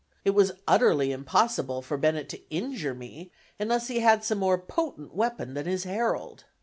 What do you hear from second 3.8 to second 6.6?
he had some more potent weapon than his Herald.